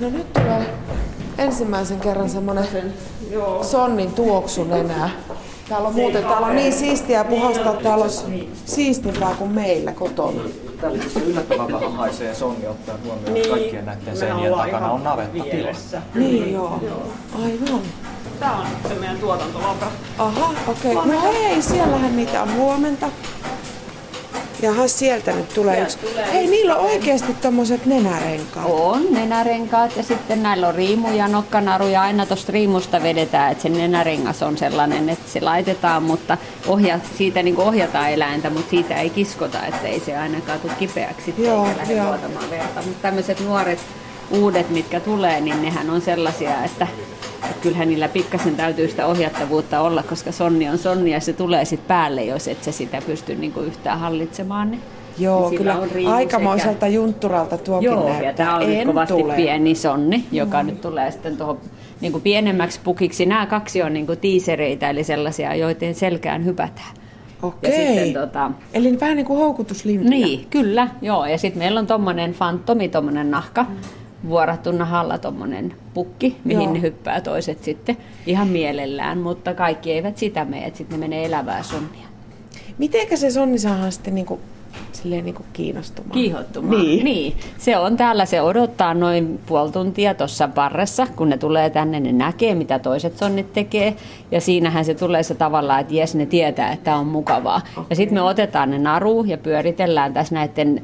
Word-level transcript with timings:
No 0.00 0.10
nyt 0.10 0.32
tulee 0.32 0.74
ensimmäisen 1.38 2.00
kerran 2.00 2.30
semmonen 2.30 2.66
sonnin 3.62 4.12
tuoksun 4.12 4.72
enää. 4.72 5.10
Täällä 5.68 5.88
on 5.88 5.94
muuten, 5.94 6.22
täällä 6.22 6.46
on 6.46 6.56
niin 6.56 6.72
siistiä 6.72 7.18
ja 7.18 7.24
puhasta, 7.24 7.70
että 7.70 7.82
täällä 7.82 8.02
olisi 8.02 8.48
siistimpää 8.64 9.34
kuin 9.38 9.50
meillä 9.50 9.92
kotona. 9.92 10.40
Täällä 10.80 10.98
itse 11.04 11.20
yllättävän 11.20 11.72
vähän 11.72 11.92
haisee 11.92 12.34
sonni 12.34 12.66
ottaen 12.66 12.98
huomioon, 13.04 13.36
että 13.36 13.48
kaikkien 13.48 13.86
näiden 13.86 14.16
seinien 14.16 14.54
takana 14.54 14.90
on 14.90 15.04
navettatila. 15.04 15.68
Niin 16.14 16.52
joo. 16.52 16.80
Aivan. 17.44 17.80
Tää 18.40 18.56
on 18.56 18.66
se 18.88 18.94
meidän 18.94 19.18
tuotantolabra. 19.18 19.88
Aha, 20.18 20.54
okei. 20.68 20.96
Okay. 20.96 21.12
No 21.12 21.20
hei, 21.32 21.62
siellähän 21.62 22.16
niitä 22.16 22.42
on 22.42 22.56
huomenta. 22.56 23.06
Jaha, 24.62 24.88
sieltä 24.88 25.32
nyt 25.32 25.54
tulee 25.54 25.82
yksi. 25.82 25.98
Hei, 26.32 26.46
niillä 26.46 26.76
on 26.76 26.86
oikeasti 26.86 27.34
tommoset 27.34 27.86
nenärenkaat. 27.86 28.66
On 28.70 29.06
nenärenkaat 29.10 29.96
ja 29.96 30.02
sitten 30.02 30.42
näillä 30.42 30.68
on 30.68 30.74
riimu 30.74 31.08
ja 31.16 31.28
nokkanaru 31.28 31.86
ja 31.86 32.02
aina 32.02 32.26
tuosta 32.26 32.52
riimusta 32.52 33.02
vedetään, 33.02 33.52
että 33.52 33.62
se 33.62 33.68
nenärengas 33.68 34.42
on 34.42 34.58
sellainen, 34.58 35.08
että 35.08 35.30
se 35.30 35.40
laitetaan, 35.40 36.02
mutta 36.02 36.38
ohja, 36.66 37.00
siitä 37.18 37.42
niin 37.42 37.58
ohjataan 37.58 38.10
eläintä, 38.10 38.50
mutta 38.50 38.70
siitä 38.70 38.94
ei 38.94 39.10
kiskota, 39.10 39.66
että 39.66 39.88
ei 39.88 40.00
se 40.00 40.16
ainakaan 40.16 40.60
tule 40.60 40.72
kipeäksi 40.78 41.34
Joo, 41.38 41.66
eikä 41.66 41.78
lähde 41.78 42.50
verta. 42.50 42.82
Mutta 42.82 43.02
tämmöiset 43.02 43.40
nuoret 43.40 43.78
uudet, 44.30 44.70
mitkä 44.70 45.00
tulee, 45.00 45.40
niin 45.40 45.62
nehän 45.62 45.90
on 45.90 46.00
sellaisia, 46.00 46.64
että 46.64 46.86
kyllähän 47.60 47.88
niillä 47.88 48.08
pikkasen 48.08 48.56
täytyy 48.56 48.88
sitä 48.88 49.06
ohjattavuutta 49.06 49.80
olla, 49.80 50.02
koska 50.02 50.32
sonni 50.32 50.68
on 50.68 50.78
sonni 50.78 51.10
ja 51.12 51.20
se 51.20 51.32
tulee 51.32 51.64
sitten 51.64 51.88
päälle, 51.88 52.24
jos 52.24 52.48
et 52.48 52.64
sä 52.64 52.72
sitä 52.72 53.02
pysty 53.06 53.34
niinku 53.34 53.60
yhtään 53.60 53.98
hallitsemaan. 53.98 54.70
Niin 54.70 54.80
Joo, 55.18 55.50
niin 55.50 55.58
kyllä 55.58 55.78
aikamoiselta 56.12 56.88
juntturalta 56.88 57.58
tuokin 57.58 57.86
Joo, 57.86 58.04
näyttää. 58.04 58.26
ja 58.26 58.32
tämä 58.32 58.56
on 58.56 58.62
en 58.62 58.68
nyt 58.70 58.86
kovasti 58.86 59.14
tule. 59.22 59.34
pieni 59.34 59.74
sonni, 59.74 60.24
joka 60.32 60.62
nyt 60.62 60.80
tulee 60.80 61.10
sitten 61.10 61.36
tuohon 61.36 61.60
niin 62.00 62.12
kuin 62.12 62.22
pienemmäksi 62.22 62.80
pukiksi. 62.84 63.26
Nämä 63.26 63.46
kaksi 63.46 63.82
on 63.82 63.92
niin 63.92 64.06
kuin 64.06 64.18
tiisereitä, 64.18 64.90
eli 64.90 65.04
sellaisia, 65.04 65.54
joiden 65.54 65.94
selkään 65.94 66.44
hypätään. 66.44 66.94
Okei. 67.42 67.70
Ja 67.70 67.76
sitten 67.76 68.22
tota, 68.22 68.50
Eli 68.74 69.00
vähän 69.00 69.16
niin 69.16 69.26
kuin 69.26 69.38
houkutuslintuja. 69.38 70.10
niin, 70.10 70.46
kyllä, 70.50 70.88
joo. 71.02 71.26
Ja 71.26 71.38
sitten 71.38 71.58
meillä 71.58 71.80
on 71.80 71.86
tommonen 71.86 72.32
fantomi, 72.32 72.88
tommonen 72.88 73.30
nahka, 73.30 73.66
vuorattu 74.28 74.72
nahalla 74.72 75.18
tommonen 75.18 75.74
pukki, 75.94 76.36
mihin 76.44 76.62
Joo. 76.62 76.72
ne 76.72 76.80
hyppää 76.80 77.20
toiset 77.20 77.64
sitten 77.64 77.96
ihan 78.26 78.48
mielellään, 78.48 79.18
mutta 79.18 79.54
kaikki 79.54 79.92
eivät 79.92 80.18
sitä 80.18 80.44
mene, 80.44 80.66
että 80.66 80.78
sitten 80.78 81.00
ne 81.00 81.06
menee 81.06 81.24
elävää 81.24 81.62
sonnia. 81.62 82.08
Mitenkä 82.78 83.16
se 83.16 83.30
sonni 83.30 83.58
saadaan 83.58 83.92
sitten 83.92 84.14
niin 84.14 84.26
kuin, 84.26 84.40
silleen 84.92 85.24
niin 85.24 85.34
kuin 85.34 85.46
kiinnostumaan? 85.52 86.12
Kiihottumaan. 86.12 86.82
Niin. 86.82 87.04
niin. 87.04 87.36
Se 87.58 87.76
on 87.76 87.96
täällä, 87.96 88.26
se 88.26 88.42
odottaa 88.42 88.94
noin 88.94 89.40
puoli 89.46 89.72
tuntia 89.72 90.14
tuossa 90.14 90.48
parressa, 90.48 91.06
kun 91.16 91.28
ne 91.28 91.36
tulee 91.36 91.70
tänne, 91.70 92.00
ne 92.00 92.12
näkee, 92.12 92.54
mitä 92.54 92.78
toiset 92.78 93.18
sonnit 93.18 93.52
tekee. 93.52 93.96
Ja 94.30 94.40
siinähän 94.40 94.84
se 94.84 94.94
tulee 94.94 95.22
se 95.22 95.34
tavallaan, 95.34 95.80
että 95.80 95.94
jes, 95.94 96.14
ne 96.14 96.26
tietää, 96.26 96.72
että 96.72 96.96
on 96.96 97.06
mukavaa. 97.06 97.60
Okay. 97.72 97.84
Ja 97.90 97.96
sitten 97.96 98.14
me 98.14 98.22
otetaan 98.22 98.70
ne 98.70 98.78
naruun 98.78 99.28
ja 99.28 99.38
pyöritellään 99.38 100.14
tässä 100.14 100.34
näiden 100.34 100.82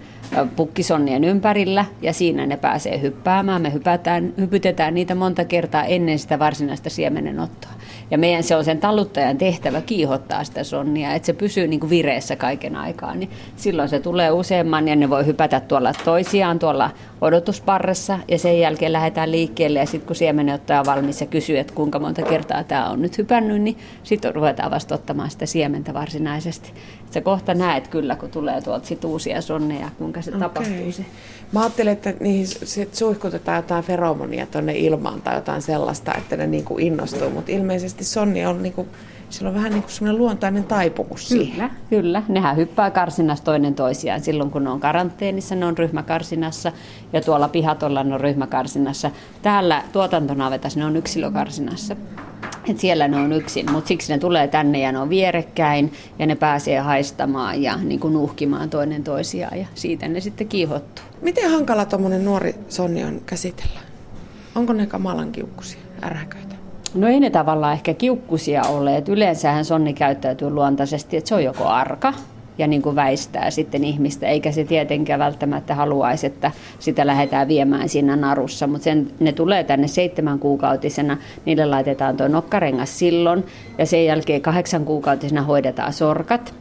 pukkisonnien 0.56 1.24
ympärillä 1.24 1.84
ja 2.02 2.12
siinä 2.12 2.46
ne 2.46 2.56
pääsee 2.56 3.00
hyppäämään. 3.00 3.62
Me 3.62 3.72
hypätään, 3.72 4.32
hypytetään 4.38 4.94
niitä 4.94 5.14
monta 5.14 5.44
kertaa 5.44 5.84
ennen 5.84 6.18
sitä 6.18 6.38
varsinaista 6.38 6.90
siemenenottoa. 6.90 7.70
Ja 8.10 8.18
meidän 8.18 8.42
se 8.42 8.56
on 8.56 8.64
sen 8.64 8.78
talluttajan 8.78 9.38
tehtävä 9.38 9.80
kiihottaa 9.80 10.44
sitä 10.44 10.64
sonnia, 10.64 11.14
että 11.14 11.26
se 11.26 11.32
pysyy 11.32 11.66
niin 11.66 11.80
kuin 11.80 11.90
vireessä 11.90 12.36
kaiken 12.36 12.76
aikaa. 12.76 13.14
Niin 13.14 13.30
silloin 13.56 13.88
se 13.88 14.00
tulee 14.00 14.30
useamman 14.30 14.88
ja 14.88 14.96
ne 14.96 15.10
voi 15.10 15.26
hypätä 15.26 15.60
tuolla 15.60 15.92
toisiaan 16.04 16.58
tuolla 16.58 16.90
odotusparressa 17.20 18.18
ja 18.28 18.38
sen 18.38 18.60
jälkeen 18.60 18.92
lähdetään 18.92 19.30
liikkeelle 19.30 19.78
ja 19.78 19.86
sitten 19.86 20.06
kun 20.06 20.16
siemenenottaja 20.16 20.80
on 20.80 20.86
valmis 20.86 21.20
ja 21.20 21.26
kysyy, 21.26 21.58
että 21.58 21.74
kuinka 21.74 21.98
monta 21.98 22.22
kertaa 22.22 22.64
tämä 22.64 22.90
on 22.90 23.02
nyt 23.02 23.18
hypännyt, 23.18 23.62
niin 23.62 23.78
sitten 24.02 24.34
ruvetaan 24.34 24.70
vasta 24.70 24.94
ottamaan 24.94 25.30
sitä 25.30 25.46
siementä 25.46 25.94
varsinaisesti. 25.94 26.72
Et 27.06 27.12
sä 27.12 27.20
kohta 27.20 27.54
näet 27.54 27.88
kyllä, 27.88 28.16
kun 28.16 28.30
tulee 28.30 28.60
tuolta 28.60 28.86
sit 28.86 29.04
uusia 29.04 29.40
sonneja, 29.40 29.90
kuinka 29.98 30.22
se 30.22 30.30
okay. 30.30 30.40
tapahtuu 30.40 30.92
se. 30.92 31.04
Mä 31.52 31.60
ajattelin, 31.60 31.92
että 31.92 32.14
niihin 32.20 32.46
suihkutetaan 32.92 33.56
jotain 33.56 33.84
feromonia 33.84 34.46
tonne 34.46 34.78
ilmaan 34.78 35.22
tai 35.22 35.34
jotain 35.34 35.62
sellaista, 35.62 36.14
että 36.18 36.36
ne 36.36 36.46
niin 36.46 36.64
kuin 36.64 36.86
innostuu. 36.86 37.30
Mutta 37.30 37.52
ilmeisesti 37.52 37.99
sonni 38.04 38.46
on, 38.46 38.62
niin 38.62 38.72
kuin, 38.72 38.88
sillä 39.30 39.48
on 39.48 39.54
vähän 39.54 39.72
niin 39.72 39.82
kuin 39.82 39.92
semmoinen 39.92 40.18
luontainen 40.18 40.64
taipumus 40.64 41.28
siihen. 41.28 41.52
Kyllä, 41.52 41.70
kyllä. 41.90 42.22
Nehän 42.28 42.56
hyppää 42.56 42.90
karsinassa 42.90 43.44
toinen 43.44 43.74
toisiaan. 43.74 44.20
Silloin 44.20 44.50
kun 44.50 44.64
ne 44.64 44.70
on 44.70 44.80
karanteenissa, 44.80 45.54
ne 45.54 45.66
on 45.66 45.78
ryhmäkarsinassa 45.78 46.72
ja 47.12 47.20
tuolla 47.20 47.48
pihatolla 47.48 48.04
ne 48.04 48.14
on 48.14 48.20
ryhmäkarsinassa. 48.20 49.10
Täällä 49.42 49.82
tuotantonavetassa 49.92 50.78
ne 50.78 50.84
on 50.84 50.96
yksilökarsinassa. 50.96 51.96
Et 52.68 52.78
siellä 52.78 53.08
ne 53.08 53.16
on 53.16 53.32
yksin, 53.32 53.72
mutta 53.72 53.88
siksi 53.88 54.12
ne 54.12 54.18
tulee 54.18 54.48
tänne 54.48 54.80
ja 54.80 54.92
ne 54.92 54.98
on 54.98 55.10
vierekkäin 55.10 55.92
ja 56.18 56.26
ne 56.26 56.34
pääsee 56.34 56.78
haistamaan 56.78 57.62
ja 57.62 57.76
niin 57.76 58.00
kuin 58.00 58.12
nuhkimaan 58.12 58.70
toinen 58.70 59.04
toisiaan 59.04 59.58
ja 59.58 59.66
siitä 59.74 60.08
ne 60.08 60.20
sitten 60.20 60.48
kiihottuu. 60.48 61.04
Miten 61.22 61.50
hankala 61.50 61.84
tuommoinen 61.84 62.24
nuori 62.24 62.54
sonni 62.68 63.04
on 63.04 63.20
käsitellä? 63.26 63.80
Onko 64.54 64.72
ne 64.72 64.86
kamalan 64.86 65.32
kiukkusia, 65.32 65.80
ärhäköitä? 66.02 66.54
No 66.94 67.08
ei 67.08 67.20
ne 67.20 67.30
tavallaan 67.30 67.72
ehkä 67.72 67.94
kiukkusia 67.94 68.62
ole. 68.62 68.96
Et 68.96 69.08
yleensähän 69.08 69.64
sonni 69.64 69.92
käyttäytyy 69.92 70.50
luontaisesti, 70.50 71.16
että 71.16 71.28
se 71.28 71.34
on 71.34 71.44
joko 71.44 71.64
arka 71.64 72.12
ja 72.58 72.66
niin 72.66 72.82
kuin 72.82 72.96
väistää 72.96 73.50
sitten 73.50 73.84
ihmistä, 73.84 74.26
eikä 74.26 74.52
se 74.52 74.64
tietenkään 74.64 75.20
välttämättä 75.20 75.74
haluaisi, 75.74 76.26
että 76.26 76.50
sitä 76.78 77.06
lähdetään 77.06 77.48
viemään 77.48 77.88
siinä 77.88 78.16
narussa, 78.16 78.66
mutta 78.66 78.84
sen, 78.84 79.10
ne 79.20 79.32
tulee 79.32 79.64
tänne 79.64 79.88
seitsemän 79.88 80.38
kuukautisena, 80.38 81.16
niille 81.44 81.66
laitetaan 81.66 82.16
tuo 82.16 82.28
nokkarengas 82.28 82.98
silloin 82.98 83.44
ja 83.78 83.86
sen 83.86 84.04
jälkeen 84.04 84.42
kahdeksan 84.42 84.84
kuukautisena 84.84 85.42
hoidetaan 85.42 85.92
sorkat. 85.92 86.54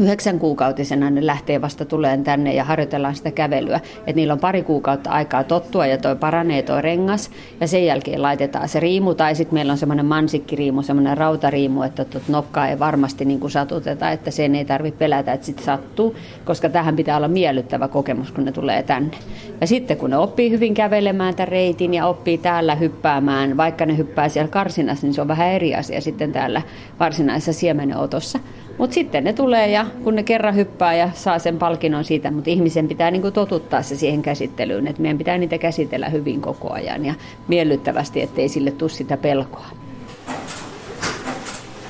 Yhdeksän 0.00 0.38
kuukautisena 0.38 1.10
ne 1.10 1.26
lähtee 1.26 1.60
vasta 1.60 1.84
tuleen 1.84 2.24
tänne 2.24 2.54
ja 2.54 2.64
harjoitellaan 2.64 3.14
sitä 3.14 3.30
kävelyä. 3.30 3.80
Et 4.06 4.16
niillä 4.16 4.32
on 4.32 4.40
pari 4.40 4.62
kuukautta 4.62 5.10
aikaa 5.10 5.44
tottua 5.44 5.86
ja 5.86 5.98
toi 5.98 6.16
paranee 6.16 6.62
toi 6.62 6.82
rengas. 6.82 7.30
Ja 7.60 7.66
sen 7.66 7.86
jälkeen 7.86 8.22
laitetaan 8.22 8.68
se 8.68 8.80
riimu 8.80 9.14
tai 9.14 9.34
sitten 9.34 9.54
meillä 9.54 9.72
on 9.72 9.78
semmoinen 9.78 10.06
mansikkiriimu, 10.06 10.82
semmoinen 10.82 11.18
rautariimu, 11.18 11.82
että 11.82 12.04
tot 12.04 12.28
nokkaa 12.28 12.68
ei 12.68 12.78
varmasti 12.78 13.24
niin 13.24 13.40
kuin 13.40 13.50
satuteta, 13.50 14.10
että 14.10 14.30
sen 14.30 14.54
ei 14.54 14.64
tarvitse 14.64 14.98
pelätä, 14.98 15.32
että 15.32 15.46
sitten 15.46 15.64
sattuu. 15.64 16.16
Koska 16.44 16.68
tähän 16.68 16.96
pitää 16.96 17.16
olla 17.16 17.28
miellyttävä 17.28 17.88
kokemus, 17.88 18.32
kun 18.32 18.44
ne 18.44 18.52
tulee 18.52 18.82
tänne. 18.82 19.16
Ja 19.60 19.66
sitten 19.66 19.96
kun 19.96 20.10
ne 20.10 20.16
oppii 20.16 20.50
hyvin 20.50 20.74
kävelemään 20.74 21.34
tämän 21.34 21.48
reitin 21.48 21.94
ja 21.94 22.06
oppii 22.06 22.38
täällä 22.38 22.74
hyppäämään, 22.74 23.56
vaikka 23.56 23.86
ne 23.86 23.96
hyppää 23.96 24.28
siellä 24.28 24.50
karsinassa, 24.50 25.06
niin 25.06 25.14
se 25.14 25.20
on 25.20 25.28
vähän 25.28 25.48
eri 25.48 25.74
asia 25.74 26.00
sitten 26.00 26.32
täällä 26.32 26.62
varsinaisessa 27.00 27.60
siemenenotossa. 27.60 28.38
Mutta 28.78 28.94
sitten 28.94 29.24
ne 29.24 29.32
tulee 29.32 29.70
ja 29.70 29.86
kun 30.04 30.14
ne 30.14 30.22
kerran 30.22 30.54
hyppää 30.54 30.94
ja 30.94 31.10
saa 31.14 31.38
sen 31.38 31.58
palkinnon 31.58 32.04
siitä, 32.04 32.30
mutta 32.30 32.50
ihmisen 32.50 32.88
pitää 32.88 33.10
niinku 33.10 33.30
totuttaa 33.30 33.82
se 33.82 33.96
siihen 33.96 34.22
käsittelyyn, 34.22 34.86
että 34.86 35.02
meidän 35.02 35.18
pitää 35.18 35.38
niitä 35.38 35.58
käsitellä 35.58 36.08
hyvin 36.08 36.40
koko 36.40 36.72
ajan 36.72 37.04
ja 37.04 37.14
miellyttävästi, 37.48 38.22
ettei 38.22 38.48
sille 38.48 38.70
tule 38.70 38.90
sitä 38.90 39.16
pelkoa. 39.16 39.66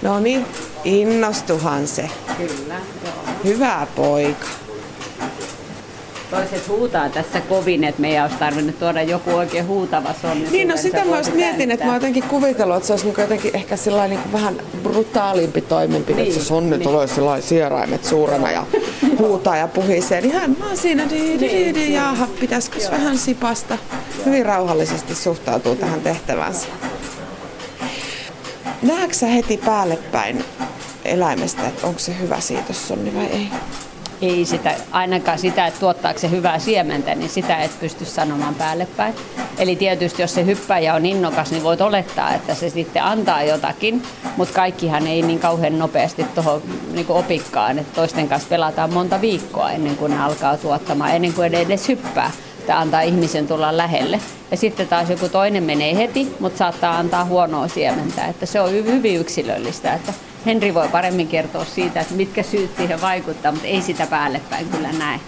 No 0.03 0.21
niin, 0.21 0.45
innostuhan 0.85 1.87
se. 1.87 2.11
Kyllä, 2.37 2.75
joo. 3.05 3.35
Hyvä 3.45 3.87
poika. 3.97 4.47
Toiset 6.33 6.69
huutaa 6.69 7.09
tässä 7.09 7.41
kovin, 7.41 7.85
että 7.85 8.01
meidän 8.01 8.25
olisi 8.25 8.39
tarvinnut 8.39 8.79
tuoda 8.79 9.03
joku 9.03 9.31
oikein 9.31 9.67
huutava 9.67 10.15
sonni. 10.23 10.51
Niin, 10.51 10.69
no 10.69 10.77
sitä 10.77 11.05
mä 11.05 11.19
just 11.19 11.35
mietin, 11.35 11.71
että 11.71 11.87
mä 11.87 11.95
jotenkin 11.95 12.23
kuvitellut, 12.23 12.77
että 12.77 12.87
se 12.87 12.93
olisi 12.93 13.05
niinku 13.05 13.21
jotenkin 13.21 13.57
ehkä 13.57 13.77
sellainen 13.77 14.19
niinku 14.19 14.33
vähän 14.33 14.57
brutaalimpi 14.83 15.61
toimenpide, 15.61 16.23
että 16.23 16.35
se 16.35 16.45
sonni 16.45 16.79
tulee 16.79 17.07
sellainen 17.07 17.49
sieraimet 17.49 18.05
suurena 18.05 18.51
ja 18.51 18.67
huutaa 19.19 19.57
ja 19.57 19.69
puhisee. 19.69 20.21
Niin 20.21 20.35
hän 20.35 20.57
vaan 20.61 20.77
siinä, 20.77 21.11
di, 21.11 21.41
di, 21.41 21.49
di, 21.49 21.75
di, 21.75 21.93
jaha, 21.93 22.29
pitäisikö 22.41 22.79
vähän 22.91 23.19
sipasta. 23.19 23.79
Hyvin 24.27 24.47
rauhallisesti 24.47 25.15
suhtautuu 25.15 25.77
tähän 25.77 26.01
tehtävänsä. 26.01 26.67
Näetkö 28.83 29.27
heti 29.27 29.57
päälle 29.57 29.99
päin 30.13 30.45
eläimestä, 31.05 31.69
että 31.69 31.87
onko 31.87 31.99
se 31.99 32.19
hyvä 32.21 32.41
siitossonni 32.41 33.15
vai 33.15 33.27
ei? 33.27 33.49
Ei 34.23 34.45
sitä, 34.45 34.75
ainakaan 34.91 35.39
sitä, 35.39 35.67
että 35.67 35.81
tuottaako 35.81 36.19
se 36.19 36.31
hyvää 36.31 36.59
siementä, 36.59 37.15
niin 37.15 37.29
sitä 37.29 37.57
et 37.57 37.81
pysty 37.81 38.05
sanomaan 38.05 38.55
päälle 38.55 38.89
päin. 38.97 39.15
Eli 39.59 39.77
tietysti 39.77 40.23
jos 40.23 40.35
se 40.35 40.47
hyppäjä 40.47 40.95
on 40.95 41.07
innokas, 41.07 41.51
niin 41.51 41.63
voit 41.63 41.81
olettaa, 41.81 42.35
että 42.35 42.55
se 42.55 42.71
sitten 42.71 43.03
antaa 43.03 43.43
jotakin, 43.43 44.03
mutta 44.37 44.55
kaikkihan 44.55 45.07
ei 45.07 45.23
niin 45.23 45.39
kauhean 45.39 45.79
nopeasti 45.79 46.25
tuohon 46.25 46.63
niin 46.93 47.07
opikkaan, 47.09 47.79
että 47.79 47.95
toisten 47.95 48.29
kanssa 48.29 48.49
pelataan 48.49 48.93
monta 48.93 49.21
viikkoa 49.21 49.71
ennen 49.71 49.97
kuin 49.97 50.13
ne 50.13 50.23
alkaa 50.23 50.57
tuottamaan, 50.57 51.11
ennen 51.15 51.33
kuin 51.33 51.53
ne 51.53 51.61
edes 51.61 51.89
hyppää. 51.89 52.31
Tämä 52.67 52.79
antaa 52.79 53.01
ihmisen 53.01 53.49
tulla 53.49 53.77
lähelle. 53.77 54.21
Ja 54.51 54.57
sitten 54.57 54.89
taas 54.89 55.11
joku 55.11 55.29
toinen 55.29 55.65
menee 55.65 55.97
heti, 55.97 56.37
mutta 56.41 56.59
saattaa 56.59 56.99
antaa 56.99 57.25
huonoa 57.25 57.69
siementä. 57.69 58.27
Että 58.27 58.47
se 58.47 58.61
on 58.61 58.71
hy- 58.71 58.87
hyvin 58.87 59.21
yksilöllistä. 59.21 59.95
Että 59.95 60.13
Henri 60.47 60.75
voi 60.75 60.89
paremmin 60.89 61.29
kertoa 61.29 61.65
siitä, 61.65 62.01
että 62.01 62.15
mitkä 62.15 62.43
syyt 62.43 62.77
siihen 62.77 63.01
vaikuttaa, 63.01 63.53
mutta 63.53 63.67
ei 63.67 63.83
sitä 63.83 64.07
päälle 64.07 64.41
päin 64.51 64.69
kyllä 64.69 64.93
näe. 64.93 65.21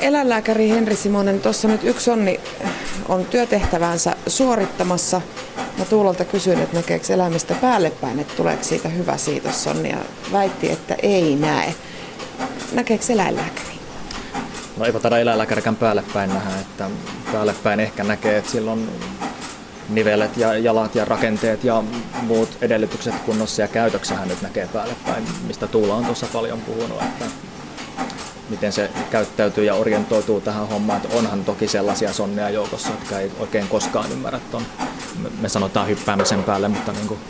Eläinlääkäri 0.00 0.68
Henri 0.68 0.96
Simonen, 0.96 1.40
tuossa 1.40 1.68
nyt 1.68 1.84
yksi 1.84 2.10
onni 2.10 2.40
on 3.08 3.24
työtehtävänsä 3.24 4.16
suorittamassa. 4.26 5.20
Mä 5.78 5.84
Tuulalta 5.84 6.24
kysyin, 6.24 6.58
että 6.58 6.76
näkeekö 6.76 7.14
eläimistä 7.14 7.54
päälle 7.54 7.90
päin, 7.90 8.18
että 8.18 8.34
tuleeko 8.36 8.64
siitä 8.64 8.88
hyvä 8.88 9.16
siitossonni 9.16 9.90
ja 9.90 9.98
väitti, 10.32 10.70
että 10.70 10.96
ei 11.02 11.36
näe. 11.36 11.74
Näkeekö 12.72 13.04
eläinlääkäri? 13.08 13.74
No 14.76 14.84
eipä 14.84 15.00
taida 15.00 15.18
eläinlääkärikään 15.18 15.76
päälle 15.76 16.04
päin 16.14 16.34
nähdä, 16.34 16.50
että 16.60 16.90
päälle 17.32 17.54
päin 17.62 17.80
ehkä 17.80 18.04
näkee, 18.04 18.36
että 18.36 18.50
silloin 18.50 18.90
nivelet 19.88 20.36
ja 20.36 20.58
jalat 20.58 20.94
ja 20.94 21.04
rakenteet 21.04 21.64
ja 21.64 21.82
muut 22.22 22.48
edellytykset 22.60 23.14
kunnossa 23.14 23.62
ja 23.62 23.68
käytöksessä 23.68 24.14
hän 24.14 24.28
nyt 24.28 24.42
näkee 24.42 24.68
päälle 24.72 24.94
päin, 25.06 25.24
mistä 25.46 25.66
Tuula 25.66 25.94
on 25.94 26.04
tuossa 26.04 26.26
paljon 26.32 26.60
puhunut, 26.60 27.02
että 27.02 27.24
miten 28.48 28.72
se 28.72 28.90
käyttäytyy 29.10 29.64
ja 29.64 29.74
orientoituu 29.74 30.40
tähän 30.40 30.68
hommaan. 30.68 31.00
Että 31.02 31.16
onhan 31.16 31.44
toki 31.44 31.68
sellaisia 31.68 32.12
sonneja 32.12 32.50
joukossa, 32.50 32.90
jotka 32.90 33.18
ei 33.18 33.32
oikein 33.38 33.68
koskaan 33.68 34.12
ymmärrä 34.12 34.40
ton, 34.50 34.62
me 35.40 35.48
sanotaan 35.48 35.88
hyppäämisen 35.88 36.44
päälle, 36.44 36.68
mutta 36.68 36.92
niin 36.92 37.08
kuin 37.08 37.20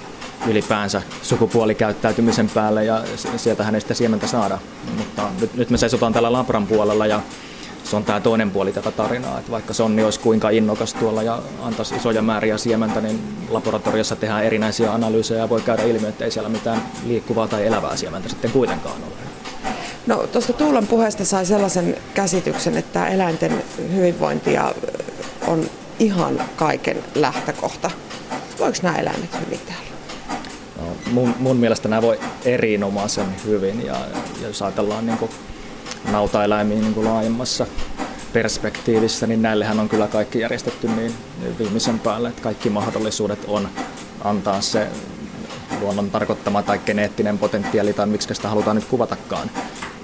ylipäänsä 0.47 1.03
sukupuolikäyttäytymisen 1.23 2.51
päälle 2.51 2.85
ja 2.85 3.05
sieltä 3.37 3.65
hänestä 3.65 3.95
siementä 3.95 4.27
saada. 4.27 4.59
Mutta 4.99 5.29
nyt, 5.41 5.55
nyt 5.55 5.71
me 5.71 5.79
seisotaan 5.79 6.13
täällä 6.13 6.33
Labran 6.33 6.67
puolella 6.67 7.07
ja 7.07 7.21
se 7.85 7.97
on 7.97 8.05
tämä 8.05 8.21
toinen 8.21 8.51
puoli 8.51 8.73
tätä 8.73 8.91
tarinaa, 8.91 9.39
että 9.39 9.51
vaikka 9.51 9.75
sonni 9.75 10.05
olisi 10.05 10.21
kuinka 10.21 10.51
innokas 10.51 10.95
tuolla 10.95 11.23
ja 11.23 11.43
antaisi 11.63 11.97
isoja 11.97 12.23
määriä 12.23 12.59
siementä, 12.59 13.01
niin 13.01 13.37
laboratoriossa 13.51 14.17
tehdään 14.17 14.45
erinäisiä 14.45 14.93
analyysejä 14.93 15.41
ja 15.41 15.49
voi 15.49 15.61
käydä 15.61 15.83
ilmi, 15.83 16.07
että 16.07 16.25
ei 16.25 16.31
siellä 16.31 16.49
mitään 16.49 16.83
liikkuvaa 17.07 17.49
tai 17.49 17.67
elävää 17.67 17.97
siementä 17.97 18.29
sitten 18.29 18.51
kuitenkaan 18.51 18.97
ole. 18.97 19.13
No 20.07 20.27
tuosta 20.27 20.53
Tuulan 20.53 20.87
puheesta 20.87 21.25
sai 21.25 21.47
sellaisen 21.47 21.97
käsityksen, 22.15 22.77
että 22.77 23.09
eläinten 23.09 23.65
hyvinvointi 23.95 24.55
on 25.47 25.71
ihan 25.99 26.43
kaiken 26.57 27.05
lähtökohta. 27.15 27.91
Voiko 28.59 28.79
nämä 28.83 28.97
eläimet 28.99 29.41
hyvin 29.47 29.61
täällä? 29.67 29.85
No, 30.81 31.13
mun, 31.13 31.35
mun 31.39 31.57
mielestä 31.57 31.89
nämä 31.89 32.03
voi 32.03 32.21
erinomaisen 32.45 33.27
hyvin 33.45 33.87
ja, 33.87 33.97
ja 34.41 34.47
jos 34.47 34.63
ajatellaan 34.63 35.07
niin 35.07 35.19
nautaeläimiä 36.15 36.81
niin 36.81 36.95
kuin 36.95 37.07
laajemmassa 37.07 37.67
perspektiivissä, 38.33 39.27
niin 39.27 39.43
näillehän 39.43 39.81
on 39.81 39.89
kyllä 39.89 40.09
kaikki 40.09 40.41
järjestetty 40.41 40.89
niin 40.89 41.15
viimeisen 41.59 41.99
päälle, 41.99 42.29
että 42.29 42.43
kaikki 42.43 42.71
mahdollisuudet 42.71 43.39
on 43.49 43.69
antaa 44.25 44.61
se 44.61 44.89
luonnon 45.81 46.11
tarkoittama 46.11 46.63
tai 46.63 46.79
geneettinen 46.79 47.39
potentiaali 47.39 47.93
tai 47.93 48.07
miksi 48.07 48.35
sitä 48.35 48.49
halutaan 48.49 48.77
nyt 48.77 48.85
kuvatakaan, 48.85 49.51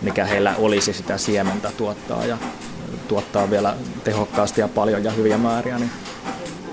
mikä 0.03 0.25
heillä 0.25 0.55
olisi 0.59 0.93
sitä 0.93 1.19
siementä 1.19 1.71
tuottaa 1.77 2.27
ja 2.27 2.39
tuottaa 3.09 3.51
vielä 3.51 3.77
tehokkaasti 4.05 4.61
ja 4.61 4.69
paljon 4.69 5.05
ja 5.05 5.11
hyviä 5.11 5.39
määriä, 5.39 5.79
niin 5.79 5.91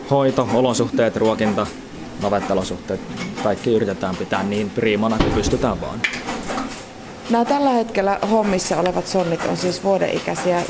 hoito, 0.09 0.49
olosuhteet, 0.53 1.15
ruokinta, 1.15 1.67
navettalosuhteet, 2.21 2.99
kaikki 3.43 3.73
yritetään 3.73 4.15
pitää 4.15 4.43
niin 4.43 4.69
priimana 4.69 5.17
kuin 5.17 5.31
pystytään 5.31 5.81
vaan. 5.81 6.01
Nämä 7.29 7.45
tällä 7.45 7.69
hetkellä 7.69 8.19
hommissa 8.31 8.77
olevat 8.77 9.07
sonnit 9.07 9.45
on 9.45 9.57
siis 9.57 9.83
vuoden 9.83 10.09
ikäisiä. 10.17 10.61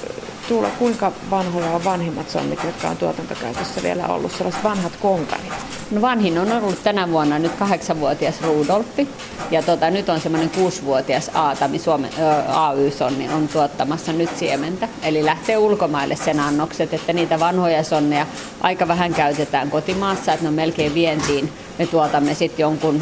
Tuula, 0.47 0.69
kuinka 0.79 1.11
vanhoja 1.31 1.71
on 1.71 1.83
vanhimmat 1.83 2.29
sonnit, 2.29 2.63
jotka 2.63 2.89
on 2.89 2.97
tuotantokäytössä 2.97 3.83
vielä 3.83 4.07
ollut, 4.07 4.31
sellaiset 4.31 4.63
vanhat 4.63 4.93
konkarit? 5.01 5.53
No 5.91 6.01
vanhin 6.01 6.39
on 6.39 6.51
ollut 6.51 6.83
tänä 6.83 7.11
vuonna 7.11 7.39
nyt 7.39 7.51
kahdeksanvuotias 7.51 8.41
Rudolfi 8.41 9.07
ja 9.51 9.63
tota, 9.63 9.89
nyt 9.89 10.09
on 10.09 10.21
semmoinen 10.21 10.49
kuusivuotias 10.49 11.31
Aatami 11.33 11.79
Suomen 11.79 12.11
AY-sonni 12.47 13.29
on 13.29 13.47
tuottamassa 13.47 14.13
nyt 14.13 14.37
siementä. 14.37 14.87
Eli 15.03 15.25
lähtee 15.25 15.57
ulkomaille 15.57 16.15
sen 16.15 16.39
annokset, 16.39 16.93
että 16.93 17.13
niitä 17.13 17.39
vanhoja 17.39 17.83
sonneja 17.83 18.25
aika 18.61 18.87
vähän 18.87 19.13
käytetään 19.13 19.71
kotimaassa, 19.71 20.33
että 20.33 20.43
ne 20.43 20.49
on 20.49 20.55
melkein 20.55 20.93
vientiin. 20.93 21.53
Me 21.79 21.85
tuotamme 21.85 22.33
sitten 22.33 22.63
jonkun 22.63 23.01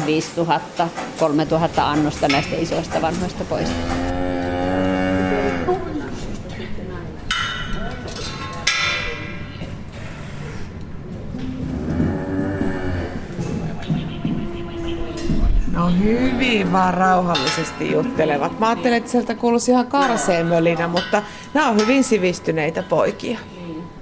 annosta 1.76 2.28
näistä 2.28 2.56
isoista 2.56 3.02
vanhoista 3.02 3.44
pois. 3.44 3.68
No 15.72 15.90
hyvin 15.90 16.72
vaan 16.72 16.94
rauhallisesti 16.94 17.92
juttelevat. 17.92 18.58
Mä 18.58 18.68
ajattelin, 18.68 18.96
että 18.96 19.10
sieltä 19.10 19.34
kuuluisi 19.34 19.70
ihan 19.70 19.86
karseen 19.86 20.46
mölinä, 20.46 20.88
mutta 20.88 21.22
nämä 21.54 21.68
on 21.68 21.76
hyvin 21.76 22.04
sivistyneitä 22.04 22.82
poikia. 22.82 23.38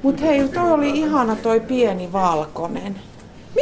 Mutta 0.02 0.22
hei, 0.22 0.48
toi 0.48 0.72
oli 0.72 0.90
ihana 0.90 1.36
toi 1.36 1.60
pieni 1.60 2.12
valkoinen. 2.12 2.96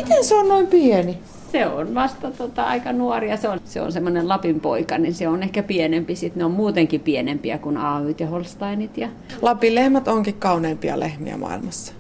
Miten 0.03 0.25
se 0.25 0.35
on 0.35 0.49
noin 0.49 0.67
pieni? 0.67 1.19
Se 1.53 1.67
on 1.67 1.95
vasta 1.95 2.31
tota, 2.31 2.63
aika 2.63 2.93
nuoria. 2.93 3.37
Se 3.37 3.49
on, 3.49 3.61
se 3.65 3.81
on 3.81 3.93
semmoinen 3.93 4.29
Lapin 4.29 4.61
poika, 4.61 4.99
niin 4.99 5.15
se 5.15 5.29
on 5.29 5.43
ehkä 5.43 5.63
pienempi. 5.63 6.17
Sitten 6.17 6.39
ne 6.39 6.45
on 6.45 6.51
muutenkin 6.51 7.01
pienempiä 7.01 7.59
kuin 7.59 7.77
Aayt 7.77 8.21
ja 8.21 8.27
Holsteinit. 8.27 8.99
Ja... 8.99 9.09
Lapin 9.43 9.75
lehmät 9.75 10.09
onkin 10.09 10.35
kauneimpia 10.35 11.01
lehmiä 11.01 11.37
maailmassa. 11.37 11.93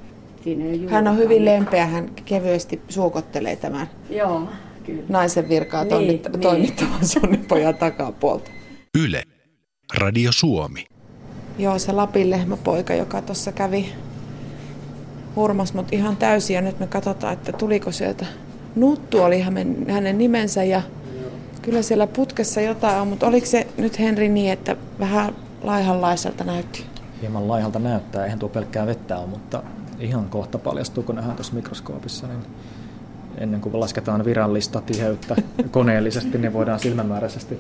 Hän 0.88 1.08
on 1.08 1.18
hyvin 1.18 1.44
lempeä, 1.44 1.86
hän 1.86 2.10
kevyesti 2.24 2.80
suukottelee 2.88 3.56
tämän. 3.56 3.86
Joo. 4.10 4.48
Kyllä. 4.86 5.02
naisen 5.08 5.48
virkaa 5.48 5.84
niin, 5.84 6.08
niin. 6.08 6.40
toimittavan 6.40 7.06
sonnipojan 7.06 7.74
takapuolta. 7.74 8.50
Yle. 8.98 9.22
Radio 9.94 10.32
Suomi. 10.32 10.86
Joo, 11.58 11.78
se 11.78 11.92
Lapin 11.92 12.30
lehmäpoika, 12.30 12.94
joka 12.94 13.22
tuossa 13.22 13.52
kävi 13.52 13.92
hurmas 15.36 15.74
mut 15.74 15.92
ihan 15.92 16.16
täysin. 16.16 16.54
Ja 16.54 16.62
nyt 16.62 16.80
me 16.80 16.86
katsotaan, 16.86 17.32
että 17.32 17.52
tuliko 17.52 17.92
sieltä 17.92 18.26
Nuttu 18.76 19.22
oli 19.22 19.40
hänen, 19.40 19.86
hänen 19.90 20.18
nimensä 20.18 20.64
ja 20.64 20.82
kyllä 21.62 21.82
siellä 21.82 22.06
putkessa 22.06 22.60
jotain 22.60 23.00
on, 23.00 23.08
mutta 23.08 23.26
oliko 23.26 23.46
se 23.46 23.66
nyt 23.76 23.98
Henri 23.98 24.28
niin, 24.28 24.52
että 24.52 24.76
vähän 25.00 25.34
laihanlaiselta 25.62 26.44
näytti? 26.44 26.84
Hieman 27.20 27.48
laihalta 27.48 27.78
näyttää, 27.78 28.24
eihän 28.24 28.38
tuo 28.38 28.48
pelkkää 28.48 28.86
vettä 28.86 29.18
ole, 29.18 29.26
mutta 29.26 29.62
ihan 30.00 30.28
kohta 30.28 30.58
paljastuu, 30.58 31.02
kun 31.02 31.14
nähdään 31.14 31.36
tuossa 31.36 31.54
mikroskoopissa, 31.54 32.26
niin 32.26 32.40
ennen 33.38 33.60
kuin 33.60 33.80
lasketaan 33.80 34.24
virallista 34.24 34.80
tiheyttä 34.80 35.36
koneellisesti, 35.70 36.38
niin 36.38 36.52
voidaan 36.52 36.80
silmämääräisesti 36.80 37.58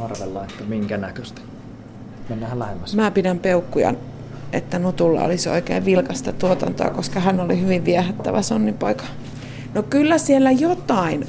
arvella, 0.00 0.44
että 0.44 0.64
minkä 0.64 0.96
näköistä. 0.96 1.40
Mennään 2.28 2.58
lähemmäs. 2.58 2.96
Mä 2.96 3.10
pidän 3.10 3.38
peukkuja, 3.38 3.94
että 4.52 4.78
Nutulla 4.78 5.22
olisi 5.22 5.48
oikein 5.48 5.84
vilkasta 5.84 6.32
tuotantoa, 6.32 6.90
koska 6.90 7.20
hän 7.20 7.40
oli 7.40 7.60
hyvin 7.60 7.84
viehättävä 7.84 8.42
sonnipoika. 8.42 9.04
No 9.74 9.82
kyllä 9.82 10.18
siellä 10.18 10.50
jotain 10.50 11.26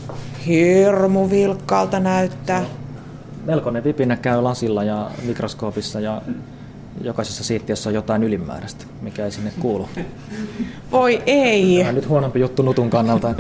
hirmu 0.48 1.30
vilkkaalta 1.30 2.00
näyttää. 2.00 2.66
Melkoinen 3.46 3.84
vipinä 3.84 4.18
käy 4.18 4.42
lasilla 4.42 4.84
ja 4.84 5.12
mikroskoopissa 5.24 6.00
ja 6.00 6.22
jokaisessa 7.02 7.44
siittiössä 7.44 7.90
on 7.90 7.94
jotain 7.94 8.24
ylimääräistä, 8.24 8.86
mikä 9.02 9.26
ei 9.26 9.32
sinne 9.32 9.52
kuulu. 9.60 9.90
Voi 10.92 11.24
ei! 11.26 11.78
Tämä 11.78 11.90
on 11.90 11.96
nyt 11.96 12.10
huonompi 12.10 12.40
juttu 12.40 12.64
nutun 12.64 12.90
kannalta. 12.90 13.34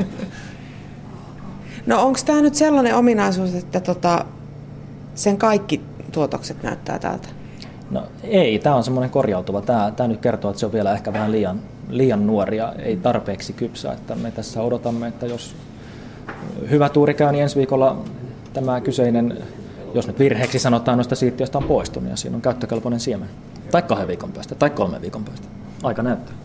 No 1.86 2.01
onko 2.03 2.19
tämä 2.25 2.41
nyt 2.41 2.55
sellainen 2.55 2.95
ominaisuus, 2.95 3.55
että 3.55 3.79
tota, 3.79 4.25
sen 5.15 5.38
kaikki 5.38 5.81
tuotokset 6.12 6.63
näyttää 6.63 7.00
tältä? 7.00 7.29
No 7.91 8.03
ei, 8.24 8.60
tämä 8.60 8.75
on 8.75 8.84
semmoinen 8.84 9.10
korjautuva. 9.10 9.62
Tämä, 9.62 9.93
tämä 9.96 10.08
nyt 10.08 10.22
kertoo, 10.22 10.51
että 10.51 10.60
se 10.60 10.65
on 10.65 10.74
vielä 10.74 10.93
ehkä 10.93 11.13
vähän 11.13 11.31
liian, 11.31 11.60
liian 11.89 12.27
nuoria, 12.27 12.74
ei 12.74 12.96
tarpeeksi 12.96 13.53
kypsä. 13.53 13.91
Että 13.91 14.15
me 14.15 14.31
tässä 14.31 14.62
odotamme, 14.62 15.08
että 15.08 15.25
jos 15.25 15.55
hyvä 16.69 16.89
tuuri 16.89 17.13
käy, 17.13 17.31
niin 17.31 17.43
ensi 17.43 17.55
viikolla 17.55 17.98
tämä 18.53 18.81
kyseinen 18.81 19.38
jos 19.93 20.08
nyt 20.08 20.19
virheeksi 20.19 20.60
sanotaan 20.60 20.98
noista 20.98 21.15
siittiöistä 21.15 21.58
on 21.58 21.63
poistunut 21.63 22.10
ja 22.10 22.15
siinä 22.15 22.36
on 22.36 22.41
käyttökelpoinen 22.41 23.00
siemen. 23.00 23.29
Tai 23.72 23.81
kahden 23.81 24.08
viikon 24.08 24.31
päästä, 24.31 24.55
tai 24.55 24.69
kolmen 24.69 25.01
viikon 25.01 25.24
päästä. 25.24 25.48
Aika 25.84 26.03
näyttää. 26.03 26.36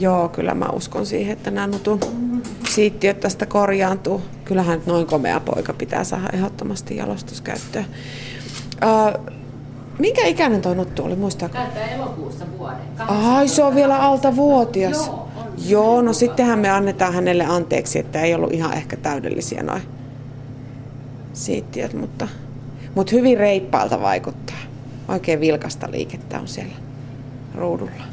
Joo, 0.00 0.28
kyllä 0.28 0.54
mä 0.54 0.66
uskon 0.72 1.06
siihen, 1.06 1.32
että 1.32 1.50
nämä 1.50 1.66
nutun 1.66 2.00
siittiöt 2.68 3.20
tästä 3.20 3.46
korjaantuu. 3.46 4.22
Kyllähän 4.44 4.80
noin 4.86 5.06
komea 5.06 5.40
poika 5.40 5.72
pitää 5.72 6.04
saada 6.04 6.28
ehdottomasti 6.32 6.96
jalostuskäyttöön. 6.96 7.86
Minkä 10.02 10.26
ikäinen 10.26 10.62
tuo 10.62 10.74
nuttu 10.74 11.04
oli, 11.04 11.16
muistaako? 11.16 11.54
Täyttää 11.54 11.90
elokuussa 11.90 12.44
vuoden. 12.58 12.76
Ai, 13.08 13.48
se 13.48 13.62
on 13.62 13.74
vielä 13.74 13.98
alta 13.98 14.36
vuotias. 14.36 15.06
Joo, 15.06 15.28
Joo, 15.66 16.02
no 16.02 16.12
sittenhän 16.12 16.58
me 16.58 16.70
annetaan 16.70 17.14
hänelle 17.14 17.44
anteeksi, 17.44 17.98
että 17.98 18.20
ei 18.20 18.34
ollut 18.34 18.52
ihan 18.52 18.74
ehkä 18.74 18.96
täydellisiä 18.96 19.62
noin 19.62 19.82
siittiöt, 21.32 21.92
mutta 21.92 22.28
mutta 22.94 23.12
hyvin 23.12 23.38
reippaalta 23.38 24.00
vaikuttaa. 24.00 24.56
Oikein 25.08 25.40
vilkasta 25.40 25.90
liikettä 25.90 26.40
on 26.40 26.48
siellä 26.48 26.74
ruudulla. 27.54 28.04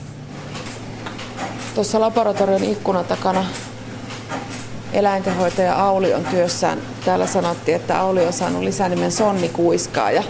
Tuossa 1.75 1.99
laboratorion 1.99 2.63
ikkunan 2.63 3.05
takana 3.05 3.45
eläintenhoitaja 4.93 5.75
Auli 5.75 6.13
on 6.13 6.25
työssään. 6.25 6.79
Täällä 7.05 7.27
sanottiin, 7.27 7.75
että 7.75 7.99
Auli 7.99 8.25
on 8.25 8.33
saanut 8.33 8.63
lisänimen 8.63 9.11
Sonni 9.11 9.49
Kuiskaaja. 9.49 10.23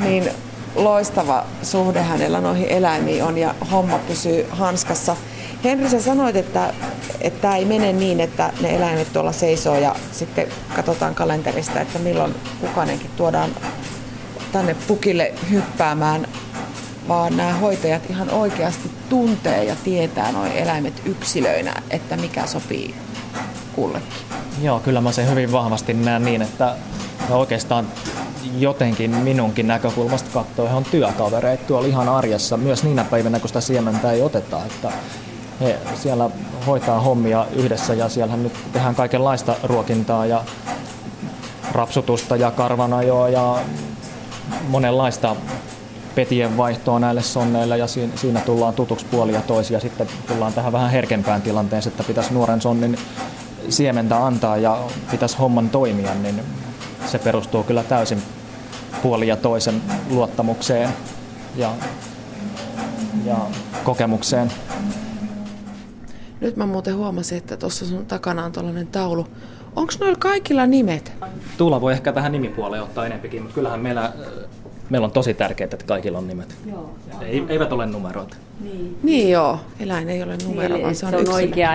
Niin 0.00 0.30
loistava 0.74 1.44
suhde 1.62 2.02
hänellä 2.02 2.40
noihin 2.40 2.68
eläimiin 2.68 3.24
on 3.24 3.38
ja 3.38 3.54
homma 3.70 3.98
pysyy 3.98 4.46
hanskassa. 4.50 5.16
Henri, 5.64 5.90
sä 5.90 6.02
sanoit, 6.02 6.36
että, 6.36 6.74
että 7.20 7.40
tämä 7.40 7.56
ei 7.56 7.64
mene 7.64 7.92
niin, 7.92 8.20
että 8.20 8.52
ne 8.60 8.76
eläimet 8.76 9.12
tuolla 9.12 9.32
seisoo 9.32 9.78
ja 9.78 9.96
sitten 10.12 10.46
katsotaan 10.76 11.14
kalenterista, 11.14 11.80
että 11.80 11.98
milloin 11.98 12.34
kukainenkin 12.60 13.10
tuodaan 13.16 13.50
tänne 14.52 14.76
pukille 14.88 15.32
hyppäämään, 15.50 16.28
vaan 17.08 17.36
nämä 17.36 17.52
hoitajat 17.52 18.10
ihan 18.10 18.30
oikeasti 18.30 18.90
tuntee 19.08 19.64
ja 19.64 19.76
tietää 19.84 20.32
noin 20.32 20.52
eläimet 20.52 21.02
yksilöinä, 21.04 21.82
että 21.90 22.16
mikä 22.16 22.46
sopii 22.46 22.94
kullekin. 23.74 24.12
Joo, 24.62 24.80
kyllä 24.80 25.00
mä 25.00 25.12
sen 25.12 25.30
hyvin 25.30 25.52
vahvasti 25.52 25.94
näen 25.94 26.24
niin, 26.24 26.42
että 26.42 26.74
oikeastaan 27.30 27.86
jotenkin 28.58 29.10
minunkin 29.10 29.66
näkökulmasta 29.66 30.30
katsoen 30.32 30.74
on 30.74 30.84
työkavereita 30.84 31.64
tuolla 31.66 31.88
ihan 31.88 32.08
arjessa 32.08 32.56
myös 32.56 32.84
niinä 32.84 33.04
päivinä, 33.04 33.40
kun 33.40 33.48
sitä 33.48 33.60
siementä 33.60 34.12
ei 34.12 34.22
oteta. 34.22 34.64
Että 34.66 34.92
he 35.60 35.78
siellä 35.94 36.30
hoitaa 36.66 37.00
hommia 37.00 37.46
yhdessä 37.52 37.94
ja 37.94 38.08
siellä 38.08 38.36
nyt 38.36 38.52
tehdään 38.72 38.94
kaikenlaista 38.94 39.54
ruokintaa 39.62 40.26
ja 40.26 40.44
rapsutusta 41.72 42.36
ja 42.36 42.50
karvanajoa 42.50 43.28
ja 43.28 43.58
monenlaista 44.68 45.36
petien 46.14 46.56
vaihtoa 46.56 46.98
näille 46.98 47.22
sonneille 47.22 47.78
ja 47.78 47.86
siinä 48.14 48.40
tullaan 48.40 48.74
tutuksi 48.74 49.06
puoli 49.10 49.32
ja 49.32 49.40
toisi 49.42 49.74
ja 49.74 49.80
sitten 49.80 50.06
tullaan 50.28 50.52
tähän 50.52 50.72
vähän 50.72 50.90
herkempään 50.90 51.42
tilanteeseen, 51.42 51.92
että 51.92 52.04
pitäisi 52.04 52.34
nuoren 52.34 52.60
sonnin 52.60 52.98
siementä 53.68 54.26
antaa 54.26 54.56
ja 54.56 54.78
pitäisi 55.10 55.38
homman 55.38 55.70
toimia, 55.70 56.14
niin 56.14 56.42
se 57.06 57.18
perustuu 57.18 57.62
kyllä 57.62 57.82
täysin 57.82 58.22
puoli 59.02 59.28
ja 59.28 59.36
toisen 59.36 59.82
luottamukseen 60.10 60.90
ja, 61.56 61.72
ja 63.24 63.36
kokemukseen. 63.84 64.52
Nyt 66.40 66.56
mä 66.56 66.66
muuten 66.66 66.96
huomasin, 66.96 67.38
että 67.38 67.56
tuossa 67.56 67.86
sun 67.86 68.06
takana 68.06 68.44
on 68.44 68.52
tuollainen 68.52 68.86
taulu. 68.86 69.26
Onko 69.76 69.92
noilla 70.00 70.18
kaikilla 70.18 70.66
nimet? 70.66 71.12
Tuula 71.58 71.80
voi 71.80 71.92
ehkä 71.92 72.12
tähän 72.12 72.32
nimipuoleen 72.32 72.82
ottaa 72.82 73.06
enempikin, 73.06 73.42
mutta 73.42 73.54
kyllähän 73.54 73.80
meillä, 73.80 74.12
meillä 74.90 75.04
on 75.04 75.10
tosi 75.10 75.34
tärkeää, 75.34 75.68
että 75.72 75.84
kaikilla 75.86 76.18
on 76.18 76.28
nimet. 76.28 76.56
Joo, 76.70 76.94
Ei, 77.20 77.44
eivät 77.48 77.72
ole 77.72 77.86
numeroita. 77.86 78.36
Niin. 78.60 78.98
niin 79.02 79.30
joo, 79.30 79.60
eläin 79.80 80.08
ei 80.08 80.22
ole 80.22 80.36
numero, 80.44 80.74
niin, 80.74 80.82
vaan 80.82 80.94
se 80.94 81.06
on, 81.06 81.12
se 81.12 81.16
on 81.16 81.28
oikea, 81.28 81.70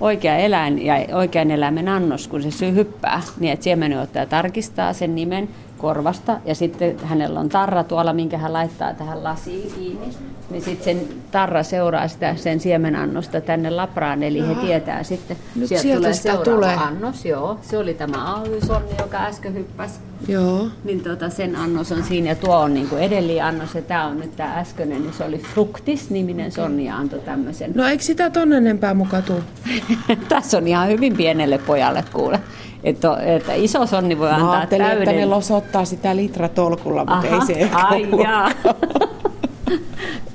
oikea 0.00 0.36
eläin 0.36 0.86
ja 0.86 0.94
oikean 1.12 1.50
eläimen 1.50 1.88
annos, 1.88 2.28
kun 2.28 2.42
se 2.42 2.50
syy 2.50 2.74
hyppää, 2.74 3.22
niin 3.40 3.52
että 3.52 3.64
siemenottaja 3.64 4.26
tarkistaa 4.26 4.92
sen 4.92 5.14
nimen 5.14 5.48
korvasta 5.84 6.40
ja 6.44 6.54
sitten 6.54 6.96
hänellä 7.02 7.40
on 7.40 7.48
tarra 7.48 7.84
tuolla, 7.84 8.12
minkä 8.12 8.38
hän 8.38 8.52
laittaa 8.52 8.94
tähän 8.94 9.24
lasiin 9.24 9.72
kiinni. 9.72 10.08
Niin 10.50 10.62
sitten 10.62 10.84
sen 10.84 11.08
tarra 11.30 11.62
seuraa 11.62 12.08
sitä 12.08 12.36
sen 12.36 12.60
siemenannosta 12.60 13.40
tänne 13.40 13.70
labraan, 13.70 14.22
eli 14.22 14.40
Aha. 14.40 14.54
he 14.54 14.66
tietää 14.66 15.02
sitten. 15.02 15.36
Nyt 15.54 15.68
sieltä, 15.68 15.82
sieltä 15.82 16.00
tulee 16.00 16.12
sitä 16.12 16.36
tulee. 16.36 16.74
annos, 16.74 17.24
joo. 17.24 17.58
Se 17.62 17.78
oli 17.78 17.94
tämä 17.94 18.34
AY-sonni, 18.34 18.94
joka 18.98 19.18
äsken 19.18 19.54
hyppäsi. 19.54 19.94
Joo. 20.28 20.66
Niin 20.84 21.00
tota, 21.00 21.30
sen 21.30 21.56
annos 21.56 21.92
on 21.92 22.02
siinä 22.02 22.28
ja 22.28 22.34
tuo 22.34 22.56
on 22.56 22.74
niin 22.74 22.88
edellinen 22.98 23.44
annos 23.44 23.74
ja 23.74 23.82
tämä 23.82 24.06
on 24.06 24.20
nyt 24.20 24.36
tämä 24.36 24.54
äskeinen, 24.54 25.02
niin 25.02 25.12
se 25.12 25.24
oli 25.24 25.38
Fructis-niminen 25.38 26.52
sonni 26.52 26.84
ja 26.84 26.96
antoi 26.96 27.18
tämmöisen. 27.18 27.72
No 27.74 27.86
eikö 27.86 28.02
sitä 28.02 28.30
tonne 28.30 28.56
enempää 28.56 28.94
mukaan 28.94 29.22
tule? 29.22 29.42
Tässä 30.28 30.58
on 30.58 30.68
ihan 30.68 30.88
hyvin 30.88 31.16
pienelle 31.16 31.58
pojalle 31.58 32.04
kuule. 32.12 32.40
Että, 32.84 33.16
että 33.36 33.54
iso 33.54 33.86
sonni 33.86 34.18
voi 34.18 34.30
antaa 34.30 34.60
Mä 34.60 34.66
täyden. 34.66 34.98
että 34.98 35.12
ne 35.12 35.26
losottaa 35.26 35.84
sitä 35.84 36.16
litratolkulla, 36.16 37.04
mutta 37.04 37.28
Aha, 37.28 37.36
ei 37.36 37.46
se 37.46 37.52
ehkä 37.52 37.78
ai 37.78 38.06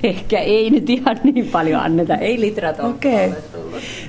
Ehkä 0.02 0.38
ei 0.38 0.70
nyt 0.70 0.90
ihan 0.90 1.20
niin 1.24 1.48
paljon 1.48 1.80
anneta, 1.80 2.16
ei 2.16 2.40
litratolkulla 2.40 3.16
okay. 3.16 3.32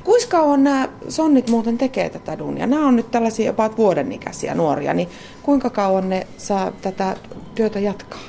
Kuinka 0.04 0.28
kauan 0.30 0.64
nämä 0.64 0.88
sonnit 1.10 1.50
muuten 1.50 1.78
tekee 1.78 2.10
tätä 2.10 2.40
duunia? 2.40 2.68
Nämä 2.68 2.88
on 2.88 2.96
nyt 2.96 3.12
tällaisia 3.12 3.46
jopa 3.46 3.70
vuoden 3.78 4.12
ikäisiä 4.12 4.56
nuoria, 4.56 4.94
niin 4.94 5.10
kuinka 5.44 5.70
kauan 5.70 6.10
ne 6.10 6.28
saa 6.38 6.72
tätä 6.82 7.16
työtä 7.56 7.80
jatkaa? 7.80 8.20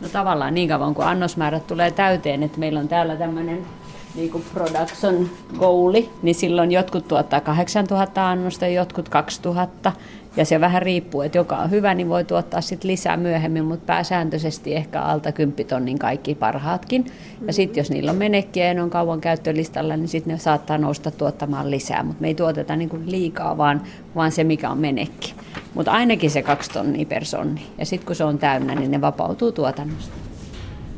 No 0.00 0.08
tavallaan 0.08 0.54
niin 0.54 0.68
kauan, 0.68 0.94
kun 0.94 1.04
annosmäärät 1.04 1.66
tulee 1.66 1.90
täyteen, 1.90 2.42
että 2.42 2.58
meillä 2.58 2.80
on 2.80 2.88
täällä 2.88 3.16
tämmöinen 3.16 3.66
niin 4.14 4.30
kuin 4.30 4.44
production 4.54 5.30
goali, 5.58 6.10
niin 6.22 6.34
silloin 6.34 6.72
jotkut 6.72 7.08
tuottaa 7.08 7.40
8000 7.40 8.30
annosta 8.30 8.66
ja 8.66 8.72
jotkut 8.72 9.08
2000. 9.08 9.92
Ja 10.36 10.44
se 10.44 10.60
vähän 10.60 10.82
riippuu, 10.82 11.22
että 11.22 11.38
joka 11.38 11.56
on 11.56 11.70
hyvä, 11.70 11.94
niin 11.94 12.08
voi 12.08 12.24
tuottaa 12.24 12.60
sit 12.60 12.84
lisää 12.84 13.16
myöhemmin, 13.16 13.64
mutta 13.64 13.86
pääsääntöisesti 13.86 14.74
ehkä 14.74 15.02
alta 15.02 15.32
10 15.32 15.66
tonnin 15.66 15.98
kaikki 15.98 16.34
parhaatkin. 16.34 17.06
Ja 17.46 17.52
sitten 17.52 17.80
jos 17.80 17.90
niillä 17.90 18.10
on 18.10 18.16
menekkiä 18.16 18.66
ja 18.66 18.74
ne 18.74 18.82
on 18.82 18.90
kauan 18.90 19.20
käyttölistalla, 19.20 19.96
niin 19.96 20.08
sitten 20.08 20.32
ne 20.32 20.38
saattaa 20.38 20.78
nousta 20.78 21.10
tuottamaan 21.10 21.70
lisää. 21.70 22.02
Mutta 22.02 22.20
me 22.20 22.28
ei 22.28 22.34
tuoteta 22.34 22.76
niin 22.76 22.88
kuin 22.88 23.10
liikaa, 23.10 23.56
vaan, 23.56 23.82
vaan 24.16 24.32
se 24.32 24.44
mikä 24.44 24.70
on 24.70 24.78
menekki. 24.78 25.34
Mutta 25.74 25.92
ainakin 25.92 26.30
se 26.30 26.42
kaksi 26.42 26.70
tonnia 26.70 27.06
per 27.06 27.24
sonni. 27.24 27.66
Ja 27.78 27.86
sitten 27.86 28.06
kun 28.06 28.16
se 28.16 28.24
on 28.24 28.38
täynnä, 28.38 28.74
niin 28.74 28.90
ne 28.90 29.00
vapautuu 29.00 29.52
tuotannosta. 29.52 30.23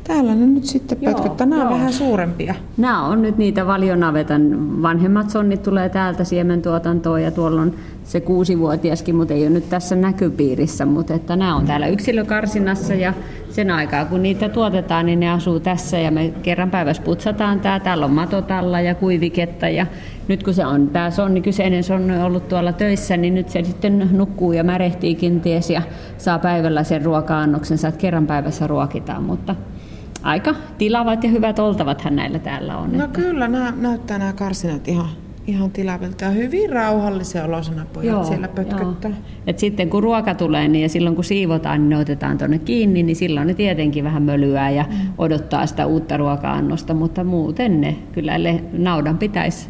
Täällä 0.07 0.35
ne 0.35 0.45
nyt 0.45 0.65
sitten 0.65 0.97
pötköttää. 0.97 1.47
Nämä 1.47 1.63
on 1.63 1.73
vähän 1.73 1.93
suurempia. 1.93 2.55
Nämä 2.77 3.05
on 3.05 3.21
nyt 3.21 3.37
niitä 3.37 3.67
valionavetan 3.67 4.41
vanhemmat 4.81 5.29
sonnit 5.29 5.63
tulee 5.63 5.89
täältä 5.89 6.23
siementuotantoon 6.23 7.23
ja 7.23 7.31
tuolla 7.31 7.61
on 7.61 7.73
se 8.03 8.21
kuusivuotiaskin, 8.21 9.15
mutta 9.15 9.33
ei 9.33 9.41
ole 9.41 9.49
nyt 9.49 9.69
tässä 9.69 9.95
näkypiirissä. 9.95 10.85
Mutta 10.85 11.13
että 11.13 11.35
nämä 11.35 11.55
on 11.55 11.65
täällä 11.65 11.87
yksilökarsinassa 11.87 12.93
ja 12.93 13.13
sen 13.49 13.71
aikaa 13.71 14.05
kun 14.05 14.23
niitä 14.23 14.49
tuotetaan, 14.49 15.05
niin 15.05 15.19
ne 15.19 15.31
asuu 15.31 15.59
tässä 15.59 15.97
ja 15.97 16.11
me 16.11 16.33
kerran 16.43 16.71
päivässä 16.71 17.03
putsataan 17.03 17.59
tää. 17.59 17.79
Täällä 17.79 18.05
on 18.05 18.11
matotalla 18.11 18.81
ja 18.81 18.95
kuiviketta 18.95 19.69
ja 19.69 19.85
nyt 20.27 20.43
kun 20.43 20.53
se 20.53 20.65
on, 20.65 20.89
tämä 20.89 21.11
sonni, 21.11 21.41
kyseinen 21.41 21.83
sonni 21.83 22.23
ollut 22.23 22.47
tuolla 22.47 22.73
töissä, 22.73 23.17
niin 23.17 23.35
nyt 23.35 23.49
se 23.49 23.63
sitten 23.63 24.09
nukkuu 24.11 24.51
ja 24.51 24.63
märehtii 24.63 25.15
kenties 25.15 25.69
ja 25.69 25.81
saa 26.17 26.39
päivällä 26.39 26.83
sen 26.83 27.05
ruoka-annoksensa, 27.05 27.87
että 27.87 27.99
kerran 27.99 28.27
päivässä 28.27 28.67
ruokitaan, 28.67 29.23
mutta 29.23 29.55
aika 30.23 30.55
tilavat 30.77 31.23
ja 31.23 31.29
hyvät 31.29 31.59
oltavathan 31.59 32.15
näillä 32.15 32.39
täällä 32.39 32.77
on. 32.77 32.97
No 32.97 33.05
että... 33.05 33.21
kyllä, 33.21 33.47
nämä, 33.47 33.73
näyttää 33.77 34.19
nämä 34.19 34.33
karsinat 34.33 34.87
ihan, 34.87 35.09
ihan 35.47 35.71
tilavilta 35.71 36.25
ja 36.25 36.31
hyvin 36.31 36.69
rauhallisia 36.69 37.43
olosana 37.43 37.85
pojat 37.93 38.05
joo, 38.05 38.23
siellä 38.23 38.47
pötköttää. 38.47 39.11
Et 39.47 39.59
sitten 39.59 39.89
kun 39.89 40.03
ruoka 40.03 40.35
tulee 40.35 40.67
niin 40.67 40.81
ja 40.81 40.89
silloin 40.89 41.15
kun 41.15 41.23
siivotaan, 41.23 41.79
niin 41.79 41.89
ne 41.89 41.97
otetaan 41.97 42.37
tuonne 42.37 42.59
kiinni, 42.59 43.03
niin 43.03 43.15
silloin 43.15 43.47
ne 43.47 43.53
tietenkin 43.53 44.03
vähän 44.03 44.23
mölyää 44.23 44.69
ja 44.69 44.83
mm. 44.83 44.95
odottaa 45.17 45.65
sitä 45.65 45.85
uutta 45.85 46.17
ruoka-annosta, 46.17 46.93
mutta 46.93 47.23
muuten 47.23 47.81
ne 47.81 47.95
kyllä 48.11 48.33
naudan 48.73 49.17
pitäisi 49.17 49.69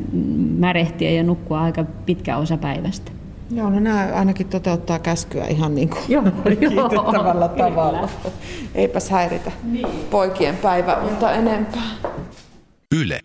märehtiä 0.58 1.12
ja 1.12 1.24
nukkua 1.24 1.62
aika 1.62 1.86
pitkä 2.06 2.38
osa 2.38 2.58
päivästä. 2.58 3.17
Joo, 3.51 3.70
no 3.70 3.80
nämä 3.80 4.10
ainakin 4.13 4.48
toteuttaa 4.48 5.00
käskyä 5.00 5.46
ihan 5.48 5.75
niin 5.75 5.89
kuin 5.89 6.01
joo, 6.08 6.24
kiitettävällä 6.60 7.46
joo, 7.46 7.70
tavalla. 7.70 8.10
Kyllä. 8.24 8.36
Eipäs 8.75 9.10
häiritä 9.10 9.51
niin. 9.63 9.88
poikien 10.10 10.58
päivä, 10.58 10.98
mutta 11.01 11.32
enempää. 11.32 11.89
Yle. 12.96 13.20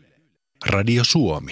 Radio 0.66 1.02
Suomi. 1.04 1.50